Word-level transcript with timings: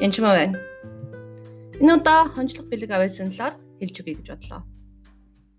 Янчмаа 0.00 0.32
байна. 0.32 0.56
Энэ 1.84 2.00
удаа 2.00 2.32
хончлох 2.32 2.64
бэлэг 2.72 2.88
авьяасын 2.88 3.28
талаар 3.28 3.60
хэлж 3.76 3.96
өгье 4.00 4.16
гэж 4.16 4.28
бодлоо. 4.32 4.64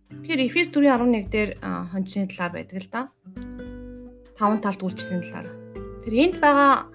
Тэгэхээр 0.09 0.41
Эфес 0.49 0.73
4:11 0.73 1.29
дээр 1.29 1.49
хончны 1.61 2.25
талаар 2.25 2.53
байдаг 2.57 2.81
л 2.81 2.89
да. 2.89 3.01
Таван 4.33 4.57
талд 4.57 4.81
үйлчлэлийн 4.81 5.21
талаар. 5.21 5.47
Тэр 6.01 6.13
энд 6.17 6.35
байгаа 6.41 6.89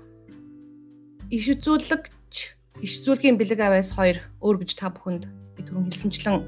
иш 1.30 1.46
үзүүлэгч, 1.54 2.34
иш 2.82 2.92
зүйлгийн 3.06 3.38
бэлэг 3.38 3.62
авьяас 3.62 3.95
хоёр 3.95 4.18
өөр 4.42 4.66
гэж 4.66 4.74
та 4.74 4.90
бүхэнд 4.90 5.30
би 5.54 5.62
түрүүн 5.62 5.95
хэлсэнчлэн 5.95 6.42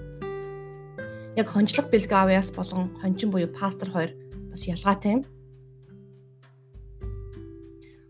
яг 1.38 1.46
хончлох 1.54 1.86
бэлэг 1.86 2.10
авьяас 2.10 2.50
болон 2.50 2.90
хончин 2.99 3.30
буюу 3.30 3.46
пастор 3.46 3.94
хоёр 3.94 4.10
бас 4.50 4.66
ялгаатай 4.66 5.22
юм. 5.22 5.22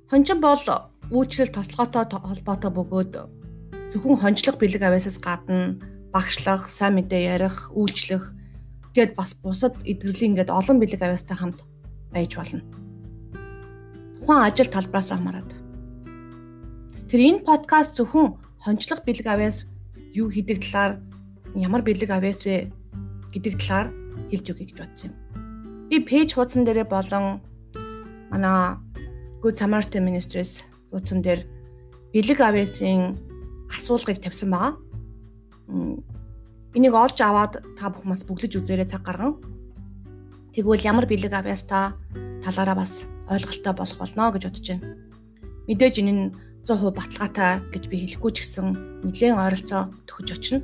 Хончин 0.08 0.40
бол 0.40 0.64
үйлчлэл 1.10 1.54
тослогоотой 1.54 2.18
холбоотой 2.18 2.70
бөгөөд 2.74 3.12
зөвхөн 3.94 4.18
хончлох 4.18 4.56
бэлэг 4.58 4.82
авьяасаас 4.82 5.18
гадна 5.22 5.78
багшлах, 6.10 6.66
сайн 6.66 6.98
мэдээ 6.98 7.38
ярих, 7.38 7.70
үйлчлэх 7.70 8.34
тэгээд 8.90 9.14
бас 9.14 9.36
бусад 9.38 9.78
эдгэрлийн 9.86 10.34
ингээд 10.34 10.50
олон 10.50 10.80
бэлэг 10.82 11.02
авьяастай 11.02 11.36
хамт 11.38 11.62
байж 12.10 12.32
болно. 12.34 12.64
Тухайн 14.18 14.42
ажил 14.42 14.66
талбараас 14.72 15.12
хамаарат. 15.14 15.50
Тэр 17.06 17.20
энэ 17.22 17.46
подкаст 17.46 17.94
зөвхөн 17.94 18.40
хончлох 18.58 19.06
бэлэг 19.06 19.26
авьяас 19.30 19.68
юу 20.16 20.26
хийдэг 20.32 20.64
талаар 20.66 20.98
ямар 21.54 21.86
бэлэг 21.86 22.10
авьяас 22.10 22.42
вэ 22.42 22.72
гэдэг 23.30 23.54
талаар 23.62 23.94
хэлж 24.32 24.46
өгье 24.50 24.66
гэж 24.66 24.78
бодсон 24.80 25.12
юм. 25.12 25.16
Би 25.86 26.02
пэйж 26.02 26.34
хуудсан 26.34 26.66
дээрээ 26.66 26.88
болон 26.90 27.44
манай 28.32 28.80
Good 29.44 29.54
Samaritan 29.60 30.02
Ministries 30.02 30.66
утсан 30.92 31.22
дээр 31.22 31.46
бэлэг 32.12 32.38
авьяасын 32.40 33.16
асуулгыг 33.72 34.22
тавьсан 34.22 34.50
байгаа. 34.50 34.72
Энийг 36.76 36.94
олж 36.94 37.18
аваад 37.20 37.62
та 37.78 37.90
бүхэн 37.90 38.12
бас 38.12 38.22
бүглэж 38.24 38.52
үзээрэй 38.60 38.88
цаг 38.88 39.02
гарган. 39.02 39.40
Тэгвэл 40.54 40.86
ямар 40.86 41.06
бэлэг 41.08 41.32
авьяастай 41.32 41.92
талаараа 42.44 42.76
бас 42.78 43.04
ойлголттой 43.28 43.74
болох 43.74 43.98
болно 43.98 44.30
гэж 44.32 44.42
бодож 44.46 44.66
байна. 44.70 44.94
Мэдээж 45.66 45.94
энэ 46.00 46.12
нь 46.14 46.22
100% 46.66 46.94
баталгаатай 46.94 47.52
гэж 47.74 47.82
би 47.90 47.96
хэлэхгүй 48.06 48.32
ч 48.34 48.38
гэсэн 48.42 48.66
нэлээд 49.06 49.38
ойролцоо 49.38 49.82
төгөж 50.06 50.28
очино. 50.34 50.62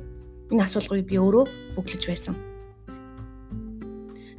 Энэ 0.51 0.63
асуулгыг 0.63 1.07
би 1.07 1.15
өөрөө 1.19 1.45
бүглэж 1.75 2.03
байсан. 2.07 2.35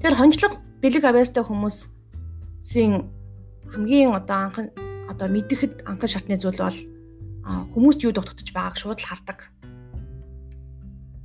Тэгэхээр 0.04 0.20
хончлог 0.20 0.52
бэлэг 0.84 1.04
авьяастай 1.04 1.44
хүмүүсийн 1.44 3.08
хамгийн 3.72 4.12
одоо 4.12 4.38
анхан 4.44 4.68
одоо 5.10 5.28
мэдэхэд 5.28 5.84
анхан 5.88 6.10
шатны 6.10 6.36
зүйл 6.40 6.60
бол 6.60 6.78
хүмүүст 7.44 8.00
юу 8.04 8.12
дутагдж 8.16 8.48
байгааг 8.54 8.76
шууд 8.80 9.00
л 9.00 9.08
хардаг. 9.08 9.38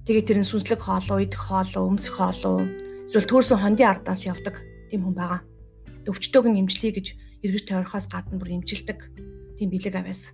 Тэгээд 0.04 0.28
тэр 0.28 0.40
нь 0.44 0.50
сүнслэг 0.50 0.82
хоолоо, 0.84 1.24
идэх 1.24 1.40
хоолоо, 1.40 1.86
өмсөх 1.88 2.18
хоолоо, 2.18 2.66
эсвэл 3.08 3.30
төрсэн 3.30 3.62
хондын 3.62 3.88
ардаас 3.88 4.26
явдаг 4.26 4.60
тийм 4.90 5.06
хүн 5.06 5.16
байгаа. 5.16 5.42
Өвчтөөг 6.10 6.46
нь 6.50 6.60
имжлэе 6.66 6.92
гэж 6.98 7.08
эргэж 7.46 7.64
тойрохоос 7.70 8.10
гадна 8.10 8.42
бүр 8.42 8.58
имжилдэг 8.58 9.00
тийм 9.56 9.70
бэлэг 9.70 9.96
авяас. 9.96 10.34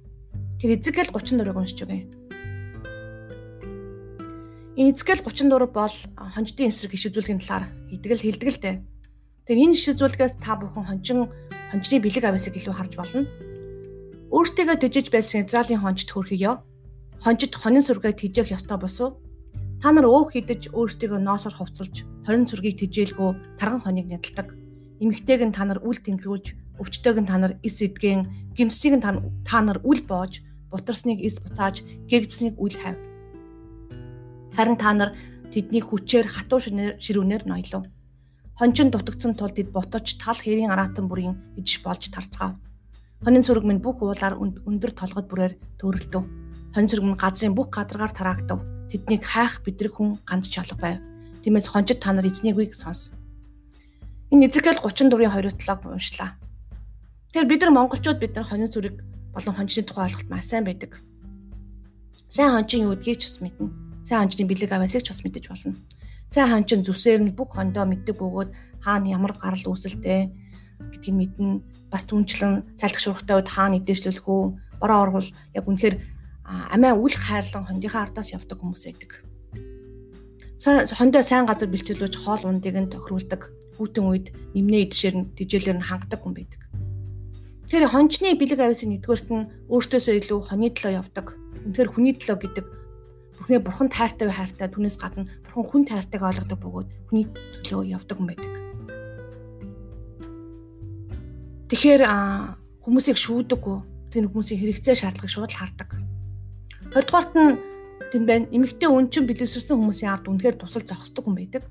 Тэр 0.63 0.79
эзэгэл 0.79 1.11
34-ыг 1.11 1.57
уншиж 1.59 1.79
өгье. 1.83 2.07
Энэ 4.79 4.91
эзэгэл 4.95 5.21
34 5.27 5.69
бол 5.69 5.95
хонждын 6.17 6.71
эсрэг 6.71 6.95
иш 6.95 7.11
үзүүлгийн 7.11 7.43
талаар 7.43 7.67
хийдэг 7.91 8.11
л 8.15 8.25
хэлдэг 8.25 8.49
л 8.49 8.61
дээ. 8.63 8.75
Тэгэхээр 9.45 9.63
энэ 9.69 9.75
иш 9.75 9.85
үзүүлгээс 9.91 10.35
та 10.39 10.55
бүхэн 10.55 10.87
хончин 10.87 11.19
хончны 11.75 11.99
бэлэг 11.99 12.23
авьяасыг 12.23 12.55
илүү 12.55 12.71
харж 12.71 12.93
болно. 12.95 13.27
Өөртөө 14.31 14.79
төжиж 14.79 15.11
байсан 15.11 15.43
Израилийн 15.43 15.83
хончд 15.83 16.07
хөрхийё. 16.07 16.63
Хончид 17.19 17.51
хонин 17.51 17.83
сүргээ 17.83 18.15
тижээх 18.15 18.55
ёстой 18.55 18.79
босуу. 18.79 19.19
Та 19.83 19.91
нар 19.91 20.07
өөх 20.07 20.31
хідэж 20.39 20.71
өөртөө 20.71 21.19
ноосоор 21.19 21.51
хувцалж, 21.59 22.07
хорин 22.23 22.47
сүргийг 22.47 22.79
тижээлгөө 22.79 23.59
тарган 23.59 23.83
хоныг 23.83 24.07
нядалдаг. 24.07 24.55
Эмэгтэйг 25.03 25.51
нь 25.51 25.51
та 25.51 25.67
нар 25.67 25.83
үл 25.83 25.99
тэнгэрүүлж, 25.99 26.79
өвчтөйг 26.79 27.17
нь 27.19 27.27
та 27.27 27.35
нар 27.43 27.59
ис 27.59 27.75
эдгэн, 27.83 28.55
гимсийг 28.55 28.95
нь 28.95 29.03
та 29.03 29.59
нар 29.59 29.83
үл 29.83 29.99
боож, 30.07 30.39
бутарсныг 30.71 31.19
ис 31.19 31.43
буцааж, 31.43 31.83
гэгдсэнийг 32.07 32.55
үл 32.55 32.71
хайв. 32.71 32.95
Харин 34.55 34.79
та 34.79 34.95
нар 34.95 35.11
тэднийг 35.51 35.91
хүчээр 35.91 36.23
хатуу 36.23 36.63
ширүүнээр 36.63 37.43
ноёлов 37.43 37.83
Хончин 38.55 38.87
дутагдсан 38.87 39.35
тул 39.35 39.51
тэд 39.51 39.75
ботож 39.75 40.15
тал 40.15 40.39
хэрийн 40.39 40.71
аратан 40.71 41.11
бүрийн 41.11 41.35
идэж 41.59 41.83
болж 41.83 42.07
тарцгаав. 42.07 42.55
Хонин 43.19 43.43
сүрэг 43.43 43.67
минь 43.67 43.83
бүх 43.83 43.99
уулаар 43.99 44.39
өндөр 44.39 44.95
толгод 44.95 45.27
бүрээр 45.27 45.53
төрөлдөв. 45.75 46.23
Хонин 46.71 46.87
сүрэг 46.87 47.03
минь 47.03 47.19
газрын 47.19 47.51
бүх 47.51 47.67
гадаргаар 47.75 48.15
тараагдав. 48.15 48.63
Тэднийг 48.87 49.27
хайх 49.27 49.59
бидрэг 49.59 49.99
хүн 49.99 50.23
ганц 50.23 50.47
чалга 50.47 50.79
байв. 50.79 51.03
Тиймээс 51.43 51.67
хончид 51.67 51.99
та 51.99 52.15
нар 52.15 52.23
эзнийг 52.23 52.55
үгийг 52.55 52.79
сонс. 52.79 53.11
Энэ 54.31 54.47
Эзекэл 54.47 54.79
34-ийн 54.79 55.35
2-7-ыг 55.35 55.91
уншлаа. 55.91 56.39
Тэгэхээр 57.35 57.51
бид 57.51 57.59
нар 57.59 57.75
монголчууд 57.75 58.23
бид 58.23 58.39
нар 58.39 58.47
хонин 58.47 58.71
зүрэг 58.71 59.03
болон 59.35 59.51
хончны 59.51 59.83
тухай 59.83 60.07
ойлголт 60.07 60.31
маш 60.31 60.47
сайн 60.47 60.63
байдаг. 60.63 61.03
Сайн 62.31 62.55
хончин 62.55 62.87
юу 62.87 62.95
гэдгийг 62.95 63.19
ч 63.19 63.27
бас 63.27 63.43
мэднэ. 63.43 63.67
Сайн 64.07 64.23
хончны 64.23 64.47
бэлэг 64.47 64.71
аваасыг 64.71 65.03
ч 65.03 65.11
бас 65.11 65.27
мэдэж 65.27 65.43
болно. 65.51 65.75
Сайн 66.29 66.49
хаан 66.49 66.65
чин 66.65 66.81
зүсээр 66.81 67.21
нь 67.21 67.35
бүх 67.37 67.53
хондоо 67.53 67.85
мэддэг 67.85 68.17
бөгөөд 68.17 68.51
хаана 68.81 69.13
ямар 69.13 69.33
гарал 69.37 69.65
үүсэлтэй 69.71 70.33
гэдгийг 70.91 71.15
мэднэ. 71.15 71.61
Бас 71.91 72.03
түнчлэн 72.09 72.65
цайлах 72.75 73.01
шуурхтай 73.01 73.37
үед 73.39 73.49
хаана 73.49 73.77
идэрчлүүлэх 73.79 74.25
үү? 74.25 74.43
Бороо 74.81 74.99
орвол 75.05 75.29
яг 75.53 75.65
үнэхээр 75.69 75.95
амиа 76.45 76.93
үл 76.97 77.15
хайрлан 77.15 77.65
хондынхаа 77.65 78.09
ардаас 78.09 78.33
явдаг 78.33 78.57
хүмүүс 78.59 78.83
байдаг. 78.85 79.11
Хондоо 80.97 81.21
сайн 81.21 81.45
газар 81.45 81.69
бэлчүүлж 81.69 82.15
хоол 82.19 82.43
ундыг 82.49 82.75
нь 82.75 82.91
тохируулдаг. 82.91 83.51
Хүүтэн 83.77 84.05
үед 84.07 84.27
нэмнээ 84.55 84.81
идшээр 84.87 85.15
нь 85.15 85.29
тижээлэр 85.35 85.77
нь 85.77 85.87
хангадаг 85.87 86.19
хүн 86.23 86.35
байдаг. 86.35 86.61
Тэр 87.67 87.91
хончны 87.91 88.37
бэлэг 88.39 88.61
ависын 88.61 88.95
нэгдүгээрт 88.95 89.29
нь 89.35 89.49
өөртөөсөө 89.67 90.15
илүү 90.21 90.39
хоны 90.47 90.69
төлөө 90.71 90.93
явдаг. 90.95 91.35
Үнэхээр 91.65 91.89
хүний 91.91 92.13
төлөө 92.15 92.37
гэдэг 92.39 92.65
Бүхнээ 93.39 93.59
бурхан 93.61 93.89
тайртай 93.91 94.31
хайртай 94.31 94.67
түүнээс 94.71 94.97
гадна 94.99 95.27
бурхан 95.43 95.65
хүн 95.67 95.83
тайртайг 95.85 96.23
ойлгодог 96.23 96.59
бөгөөд 96.59 96.89
хүний 97.11 97.25
төлөө 97.67 97.95
явдаг 97.95 98.15
хүн 98.17 98.29
байдаг. 98.31 98.51
Тэгэхээр 101.69 102.03
хүмүүсийг 102.85 103.17
шүүдэггүй 103.17 103.77
тэр 104.13 104.29
хүмүүсийн 104.31 104.61
хэрэгцээ 104.61 104.95
шаардлагыг 104.95 105.31
шууд 105.33 105.51
хардаг. 105.51 105.89
Хоёрдугаарт 106.93 107.33
нь 107.35 107.57
тэн 108.13 108.23
байна. 108.23 108.47
Эмэгтэй 108.53 108.87
өнчин 108.87 109.27
бэлэвсэрсэн 109.27 109.75
хүмүүсийн 109.75 110.13
ард 110.13 110.29
үнэхээр 110.29 110.55
тусал 110.61 110.85
зогсдог 110.85 111.25
хүн 111.25 111.35
байдаг. 111.35 111.63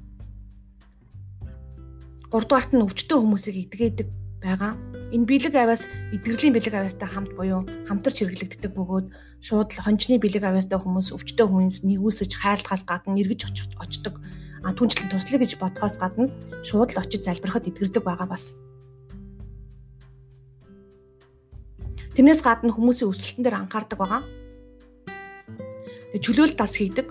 Гуравдугаарт 2.28 2.74
нь 2.74 2.82
өвчтөө 2.82 3.18
хүмүүсийг 3.22 3.56
идгээдэг 3.70 4.08
байгаа. 4.42 4.74
Энэ 5.12 5.28
бэлэг 5.28 5.54
авиас 5.54 5.84
эдгэрлийн 6.16 6.54
бэлэг 6.56 6.74
авиастай 6.74 7.08
хамт 7.08 7.36
буюу 7.36 7.68
хамтарч 7.84 8.24
хэрэглэгддэг 8.24 8.72
бөгөөд 8.72 9.06
шууд 9.44 9.76
хончны 9.76 10.16
бэлэг 10.16 10.44
авиастай 10.48 10.80
хүмүүс 10.80 11.12
өвчтөе 11.12 11.44
хүнс 11.44 11.84
нэгүсэж 11.84 12.32
хайрлахаас 12.40 12.88
гадна 12.88 13.20
эргэж 13.20 13.44
очдог. 13.76 14.16
Түнчлэн 14.64 15.12
туслая 15.12 15.40
гэж 15.44 15.60
бодхоос 15.60 16.00
гадна 16.00 16.32
шууд 16.64 16.96
л 16.96 17.02
очиж 17.04 17.28
залбирахад 17.28 17.68
эдгэрдэг 17.68 18.00
байгаа 18.00 18.24
бас. 18.24 18.56
Тэрнээс 22.16 22.40
гадна 22.40 22.72
хүмүүсийн 22.72 23.12
өсөлтөн 23.12 23.42
дээр 23.44 23.60
анхаардаг 23.60 23.98
байгаа. 24.00 24.22
Тэгээ 26.14 26.24
чөлөөлөлт 26.24 26.56
бас 26.56 26.72
хийдэг. 26.78 27.06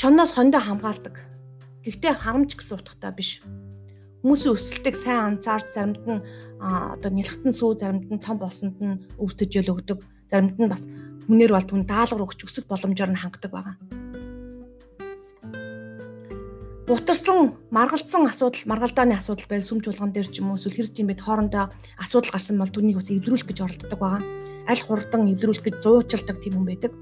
Чонноос 0.00 0.32
хондоо 0.32 0.62
хамгаалдаг. 0.62 1.18
Гэхдээ 1.84 2.14
харамч 2.22 2.56
гэсэн 2.56 2.80
утгатай 2.80 3.12
биш 3.12 3.44
хүмүүсийн 4.24 4.56
өсөлтийг 4.56 4.96
сайн 4.96 5.36
анзаарч 5.36 5.68
заримд 5.76 6.00
нь 6.08 6.24
одоо 6.56 7.10
нэлхтэн 7.12 7.52
сүү 7.52 7.76
заримд 7.76 8.08
нь 8.08 8.24
том 8.24 8.40
болсонд 8.40 8.80
нь 8.80 9.04
өвтөж 9.20 9.50
ял 9.60 9.76
өгдөг 9.76 10.00
заримд 10.32 10.56
нь 10.56 10.72
бас 10.72 10.88
хүнээр 11.28 11.52
бол 11.52 11.68
түн 11.68 11.84
даалгавар 11.84 12.32
өгч 12.32 12.48
өсөх 12.48 12.64
боломжоор 12.64 13.12
нь 13.12 13.20
хангадаг 13.20 13.52
байгаа. 13.52 13.76
Бутарсан, 16.88 17.60
маргалцсан 17.68 18.24
асуудал, 18.24 18.64
маргалдааны 18.64 19.12
асуудал 19.20 19.44
байл 19.48 19.64
сүм 19.64 19.84
чуулган 19.84 20.12
дээр 20.16 20.28
ч 20.32 20.40
юм 20.40 20.52
уу 20.52 20.60
эсвэл 20.60 20.72
хэрэг 20.72 21.00
юм 21.04 21.08
бэ 21.12 21.20
хоорондоо 21.20 21.68
асуудал 22.00 22.32
гарсан 22.32 22.56
бол 22.56 22.72
түүнийг 22.72 22.96
бас 23.00 23.12
эвдрүүлэх 23.12 23.48
гэж 23.48 23.58
оролддог 23.60 24.00
байгаа. 24.00 24.24
Аль 24.68 24.84
хурдан 24.84 25.28
эвдрүүлэх 25.32 25.64
гэж 25.68 25.76
зуучилдаг 25.84 26.36
тийм 26.40 26.60
хүн 26.60 26.68
байдаг. 26.68 26.92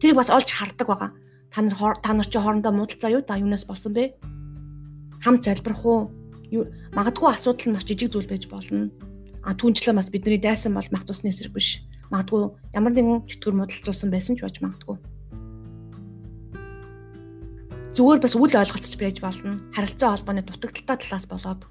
Тэрийг 0.00 0.16
бас 0.16 0.32
олж 0.32 0.48
хардаг 0.48 0.88
байгаа. 0.88 1.10
Та 1.52 1.60
нар 1.60 1.96
та 2.04 2.12
нар 2.12 2.28
чи 2.28 2.36
хоорондоо 2.36 2.72
муудалцаа 2.72 3.12
юу 3.16 3.24
да 3.24 3.40
юунаас 3.40 3.64
болсон 3.64 3.96
бэ? 3.96 4.16
Хамт 5.26 5.42
залбирах 5.42 5.82
уу? 5.82 6.14
Магадгүй 6.94 7.34
асуудал 7.34 7.66
нь 7.66 7.74
маш 7.74 7.82
жижиг 7.82 8.14
зүйл 8.14 8.30
байж 8.30 8.46
болно. 8.46 8.94
А 9.42 9.58
түүнчлэн 9.58 9.98
бас 9.98 10.06
бидний 10.06 10.38
дайсан 10.38 10.78
бол 10.78 10.86
мах 10.94 11.02
цусны 11.02 11.34
эсрэг 11.34 11.50
биш. 11.50 11.82
Магадгүй 12.14 12.54
ямар 12.70 12.94
нэгэн 12.94 13.26
чөтгөр 13.26 13.58
модалцуулсан 13.58 14.14
байсан 14.14 14.38
ч 14.38 14.46
байж 14.46 14.62
магадгүй. 14.62 15.02
Зүгээр 17.98 18.22
бас 18.22 18.34
үл 18.38 18.54
ойлголцож 18.54 18.94
байж 18.94 19.18
болно. 19.18 19.58
Харилцаа 19.74 20.14
холбооны 20.14 20.46
дутагдaltaй 20.46 20.94
талаас 21.02 21.26
болоод 21.26 21.66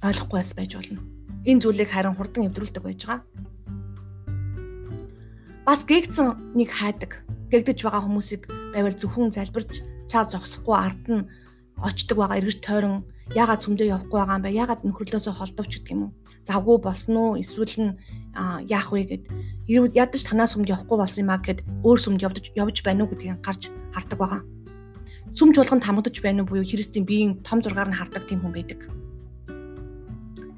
ойлгохгүй 0.00 0.38
бас 0.40 0.56
байж 0.56 0.72
болно. 0.80 1.04
Энэ 1.44 1.60
зүйлийг 1.60 1.92
харин 1.92 2.16
хурдан 2.16 2.48
эвдрүүлдэг 2.48 2.80
байж 2.80 3.00
байгаа. 3.04 3.28
Бас 5.68 5.84
гээгцэн 5.84 6.56
нэг 6.56 6.72
хайдаг. 6.72 7.20
Гэгдэж 7.52 7.84
байгаа 7.84 8.08
хүмүүсийг 8.08 8.48
байвал 8.72 8.96
зөвхөн 8.96 9.36
залбирч 9.36 9.84
цаа 10.08 10.24
зогсохгүй 10.24 10.76
ард 10.78 11.04
нь 11.10 11.28
очдөг 11.80 12.16
байгаа 12.18 12.40
эргэж 12.40 12.58
тойрон 12.60 13.04
ягаад 13.34 13.62
цөмдөө 13.64 13.86
явахгүй 13.88 14.18
байгаа 14.20 14.36
юм 14.36 14.44
бэ? 14.44 14.50
Ягаад 14.52 14.80
нөхрөлөөсөө 14.84 15.34
холдовч 15.36 15.72
гэдэг 15.80 15.92
юм 15.94 16.02
уу? 16.02 16.12
Завгүй 16.44 16.76
болсон 16.82 17.14
уу? 17.16 17.38
Эсвэл 17.40 17.76
нь 17.78 17.96
яах 18.68 18.92
вэ 18.92 19.00
гэд 19.08 19.24
ядаж 19.68 20.22
танаас 20.24 20.54
сүмд 20.54 20.70
явахгүй 20.70 20.98
болсон 20.98 21.22
юм 21.24 21.30
а 21.30 21.38
гэд 21.38 21.62
өөр 21.86 21.98
сүмд 22.00 22.20
явж 22.22 22.50
явж 22.54 22.76
байна 22.84 23.04
уу 23.04 23.10
гэдгийг 23.10 23.40
гарч 23.42 23.70
хардаг 23.94 24.18
байгаа. 24.18 24.42
Сүмж 25.34 25.54
болгонд 25.56 25.84
хамгадаж 25.86 26.16
байна 26.22 26.42
уу 26.42 26.50
буюу 26.50 26.66
Христийн 26.66 27.06
биеийн 27.06 27.42
том 27.46 27.62
зургаар 27.62 27.88
нь 27.90 27.98
хардаг 27.98 28.26
тийм 28.26 28.40
хүн 28.42 28.54
байдаг. 28.54 28.80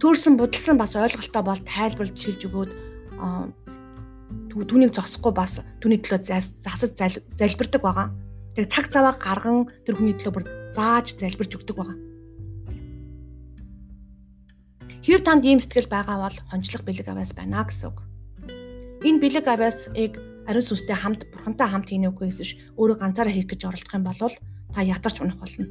Төрсэн 0.01 0.37
будалсан 0.41 0.77
бас 0.81 0.97
ойлголтоо 0.97 1.43
бол 1.45 1.61
тайлбарлаж 1.63 2.19
хэлж 2.19 2.43
өгөөд 2.49 2.71
түүнийг 4.53 4.93
зогсохгүй 4.97 5.33
бас 5.33 5.61
түүний 5.81 6.01
төлөө 6.03 6.25
засаж 6.65 6.93
залбирдаг 7.39 7.83
байгаа. 7.83 8.09
Тэг 8.57 8.69
цаг 8.69 8.93
цаваа 8.93 9.15
гарган 9.17 9.69
тэр 9.87 9.97
хүний 9.97 10.17
төлөө 10.17 10.35
бүр 10.35 10.45
зааж 10.73 11.17
залбирч 11.17 11.53
өгдөг 11.57 11.77
байгаа. 11.77 11.99
Хэрв 15.03 15.23
танд 15.27 15.43
ийм 15.45 15.59
сэтгэл 15.59 15.91
байгаа 15.91 16.17
бол 16.31 16.37
хончлох 16.51 16.83
бэлэг 16.87 17.09
авяас 17.11 17.35
байна 17.35 17.67
гэсэн 17.67 17.91
үг. 17.91 17.99
Энэ 19.03 19.19
бэлэг 19.19 19.47
авяасыг 19.51 20.13
ариун 20.47 20.67
сүнстэй 20.67 20.95
хамт 20.95 21.27
бурхантай 21.31 21.69
хамт 21.69 21.91
хийнэ 21.91 22.15
үгүй 22.15 22.31
эсвэл 22.31 22.55
өөрөө 22.79 22.97
ганцаараа 23.03 23.35
хийх 23.35 23.51
гэж 23.51 23.61
оролдох 23.67 23.95
юм 23.99 24.07
бол 24.07 24.35
та 24.71 24.81
ядарч 24.83 25.17
унах 25.19 25.43
болно. 25.43 25.67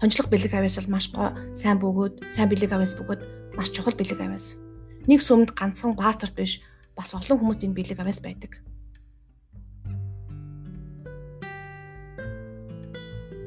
Хончлох 0.00 0.28
бэлэг 0.32 0.52
авяас 0.52 0.76
бол 0.80 0.92
маш 0.96 1.12
гоо 1.12 1.36
сайн 1.56 1.76
бөгөөд, 1.76 2.32
сайн 2.32 2.48
бэлэг 2.48 2.72
авяас 2.72 2.96
бөгөөд 2.96 3.20
маш 3.56 3.68
чухал 3.72 3.96
бэлэг 3.96 4.20
авяас. 4.20 4.56
Нэг 5.04 5.20
сүмд 5.20 5.52
ганцхан 5.52 5.96
пасторт 5.96 6.32
биш 6.36 6.64
бас 6.96 7.12
олон 7.12 7.36
хүмүүст 7.36 7.64
энэ 7.68 7.76
бэлэг 7.76 8.00
авяас 8.00 8.20
байдаг. 8.24 8.60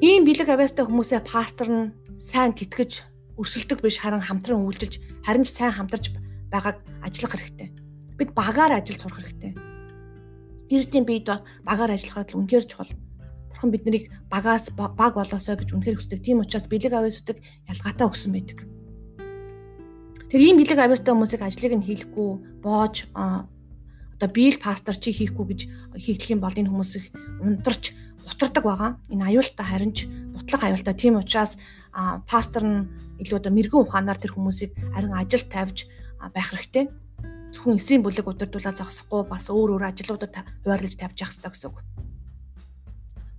Ийм 0.00 0.24
бэлэг 0.24 0.48
авяастай 0.48 0.88
хүмүүсээ 0.88 1.20
пастор 1.28 1.68
нь 1.68 1.92
сайн 2.16 2.56
тэтгэж 2.56 3.04
өрсөлдөх 3.36 3.84
биш 3.84 4.00
харин 4.00 4.24
хамтран 4.24 4.64
үйлчилж 4.64 4.96
харин 5.20 5.44
ч 5.44 5.52
сайн 5.52 5.76
хамтарч 5.76 6.16
байгааг 6.48 6.80
ажиллах 7.04 7.36
хэрэгтэй. 7.36 7.68
Бид 8.16 8.32
багаар 8.32 8.80
ажил 8.80 8.96
сурах 8.96 9.20
хэрэгтэй. 9.20 9.52
Христийн 10.72 11.04
биед 11.04 11.28
бол 11.28 11.44
багаар 11.68 12.00
ажиллахад 12.00 12.32
л 12.32 12.40
үнэхээр 12.40 12.64
чухал. 12.64 12.96
Бурхан 13.52 13.70
биднийг 13.76 14.08
багаас 14.32 14.72
баг 14.72 14.96
болоосоо 14.96 15.60
гэж 15.60 15.68
үнэхээр 15.76 16.00
хүсдэг. 16.00 16.24
Тийм 16.24 16.40
учраас 16.40 16.64
бэлэг 16.64 16.96
авьяасуудыг 16.96 17.36
ялгаатай 17.68 18.06
өгсөн 18.08 18.32
байдаг. 18.32 18.58
Тэр 20.32 20.40
ийм 20.40 20.56
бэлэг 20.56 20.80
авьяастай 20.80 21.12
хүмүүсийг 21.12 21.44
ажлыг 21.44 21.76
нь 21.76 21.84
хийлэхгүй 21.84 22.64
боож 22.64 23.04
одоо 23.12 24.28
биел 24.32 24.56
пастор 24.56 24.96
чи 24.96 25.12
хийхгүй 25.12 25.44
гэж 25.44 25.60
хийх 26.00 26.24
юм 26.32 26.40
бол 26.40 26.56
энэ 26.56 26.72
хүмүүс 26.72 26.92
их 26.96 27.12
унтарч 27.44 27.92
гутардаг 28.30 28.64
байгаа. 28.64 28.90
Энэ 29.10 29.26
аюултай 29.34 29.66
харин 29.66 29.92
ч 29.92 30.06
бутлах 30.06 30.62
аюултай. 30.62 30.94
Тийм 30.94 31.18
учраас 31.18 31.58
пастор 32.30 32.62
нь 32.62 32.86
илүү 33.18 33.42
одоо 33.42 33.52
мэрэгэн 33.52 33.82
ухаанаар 33.82 34.18
тэр 34.22 34.38
хүмүүсийг 34.38 34.78
харин 34.94 35.12
ажил 35.18 35.44
тавьж 35.50 35.90
байх 36.32 36.54
хэрэгтэй. 36.54 36.86
Зөвхөн 37.50 37.82
эсийн 37.82 38.06
бүлэг 38.06 38.30
удирдуулаад 38.30 38.78
зогсохгүй 38.78 39.26
бас 39.26 39.50
өөр 39.50 39.74
өөр 39.74 39.90
ажлуудад 39.90 40.30
хуваарлаж 40.62 40.94
тавьж 40.94 41.18
явах 41.18 41.34
хэрэгтэй 41.34 41.50
гэсэн 41.50 41.68
үг. 41.74 41.78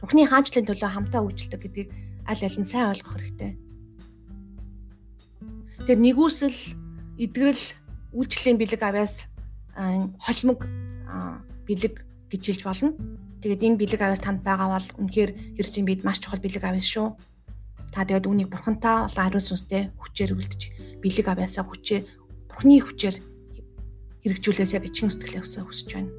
Бурхны 0.03 0.27
хаанчлалын 0.27 0.67
төлөө 0.67 0.89
хамтаа 0.91 1.21
үйлчлдэг 1.23 1.61
гэдгийг 1.63 1.89
аль 2.27 2.43
аль 2.43 2.59
нь 2.59 2.67
сайн 2.67 2.91
ойлгох 2.91 3.15
хэрэгтэй. 3.15 3.51
Тэр 5.87 5.97
нэгүсэл 6.01 6.59
эдгэрэл 7.21 7.67
үйлчлэлийн 8.11 8.59
бэлэг 8.59 8.81
авяас 8.83 9.31
холимог 10.19 10.67
бэлэг 11.65 12.03
гэж 12.27 12.41
хэлж 12.43 12.61
болно. 12.67 12.91
Тэгээд 13.41 13.65
энэ 13.65 13.79
бэлэг 13.81 14.01
авяас 14.05 14.21
танд 14.21 14.45
байгаа 14.45 14.69
бол 14.77 14.87
үнэхээр 15.01 15.57
Христийн 15.57 15.85
биед 15.89 16.05
маш 16.05 16.21
чухал 16.21 16.37
бэлэг 16.37 16.61
авяас 16.61 16.85
шүү. 16.85 17.17
Та 17.89 18.05
тэгээд 18.05 18.29
үүнийг 18.29 18.49
бурхантай 18.53 19.09
болон 19.09 19.25
ариун 19.25 19.41
сүнстэй 19.41 19.89
хүчээр 19.97 20.31
үлдэж 20.37 20.61
бэлэг 21.01 21.27
авяасаа 21.27 21.65
хүчээ 21.65 21.99
бурхны 22.47 22.77
хүчээр 22.85 23.15
хэрэгжүүлээсэ 24.21 24.77
гэж 24.79 24.93
чин 24.93 25.09
сэтгэлээ 25.09 25.41
өсөө 25.41 25.63
хүсэж 25.65 25.89
байна. 25.89 26.13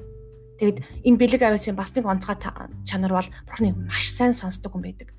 Тэгэд 0.59 0.77
энэ 1.07 1.19
бэлэг 1.23 1.41
авяасын 1.47 1.79
бас 1.79 1.95
нэг 1.95 2.05
онцгой 2.05 2.37
чанар 2.83 3.13
бол 3.15 3.29
бурхны 3.47 3.71
маш 3.73 4.11
сайн 4.11 4.35
сонсдог 4.35 4.75
хүн 4.75 4.83
байдаг. 4.83 5.09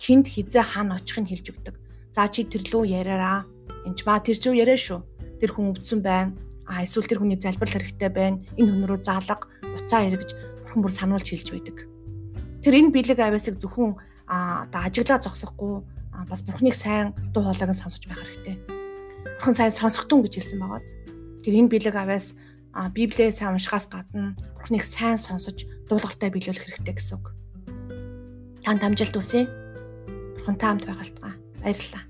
Хинд 0.00 0.26
хизээ 0.32 0.64
хаана 0.64 0.96
очихыг 0.96 1.28
хэлж 1.28 1.46
өгдөг. 1.52 1.76
За 2.16 2.26
чи 2.32 2.48
тэр 2.48 2.64
лүү 2.72 2.88
яриараа. 2.88 3.44
Энд 3.86 4.00
ба 4.02 4.18
тэр 4.18 4.40
зүү 4.40 4.56
яриа 4.58 4.80
шүү. 4.80 4.98
Тэр 5.38 5.52
хүн 5.52 5.76
өвдсөн 5.76 6.00
байна. 6.00 6.32
А 6.66 6.82
эсвэл 6.82 7.06
тэр 7.06 7.20
хүний 7.20 7.38
залбирал 7.38 7.76
хэрэгтэй 7.76 8.10
байна. 8.10 8.40
Энэ 8.56 8.70
хүн 8.72 8.88
рүү 8.88 9.00
заалга, 9.04 9.46
уцаа 9.62 10.08
эргэж 10.08 10.30
бурхан 10.70 10.86
бүр 10.86 10.94
сануулж 10.94 11.26
хэлж 11.26 11.50
байдаг. 11.50 11.90
Тэр 12.62 12.74
энэ 12.78 12.94
бэлэг 12.94 13.18
авяасыг 13.18 13.58
зөвхөн 13.58 13.98
одоо 14.30 14.80
ажиглаа 14.86 15.18
зогсохгүй 15.18 15.82
бас 16.30 16.46
бурхныг 16.46 16.78
сайн 16.78 17.10
дуу 17.34 17.42
хоолойг 17.42 17.74
нь 17.74 17.82
сонсож 17.82 18.06
байх 18.06 18.22
хэрэгтэй. 18.22 18.56
Бурхан 19.42 19.58
сайн 19.58 19.74
сонсохдун 19.74 20.22
гэж 20.22 20.38
хэлсэн 20.38 20.62
байгаа. 20.62 20.86
Тэр 21.42 21.54
энэ 21.58 21.72
бэлэг 21.74 21.96
аваас 21.98 22.38
Библийг 22.94 23.34
сайн 23.34 23.58
уншихаас 23.58 23.90
гадна 23.90 24.38
бурхныг 24.62 24.86
сайн 24.86 25.18
сонсож 25.18 25.66
дуулгартай 25.90 26.30
биелүүлэх 26.30 26.70
хэрэгтэй 26.70 26.94
гэсэн 26.94 27.18
үг. 27.18 27.34
Танд 28.62 28.86
амжилт 28.86 29.18
хүсье. 29.18 29.50
Бурхан 30.38 30.54
таамт 30.54 30.86
байгальтгаа. 30.86 31.34
Баярлалаа. 31.58 32.06